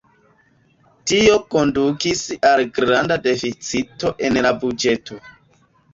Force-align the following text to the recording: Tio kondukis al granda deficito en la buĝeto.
Tio 1.11 1.35
kondukis 1.55 2.23
al 2.53 2.63
granda 2.79 3.19
deficito 3.27 4.13
en 4.29 4.41
la 4.47 4.55
buĝeto. 4.65 5.21